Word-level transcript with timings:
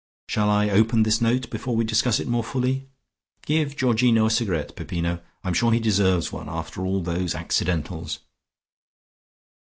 Shall 0.29 0.49
I 0.49 0.67
open 0.71 1.03
this 1.03 1.21
note 1.21 1.51
before 1.51 1.75
we 1.75 1.85
discuss 1.85 2.19
it 2.19 2.27
more 2.27 2.43
fully? 2.43 2.89
Give 3.45 3.75
Georgino 3.75 4.25
a 4.25 4.31
cigarette, 4.31 4.75
Peppino! 4.75 5.21
I 5.43 5.47
am 5.49 5.53
sure 5.53 5.71
he 5.71 5.79
deserves 5.79 6.31
one, 6.31 6.49
after 6.49 6.83
all 6.83 7.01
those 7.03 7.35
accidentals." 7.35 8.17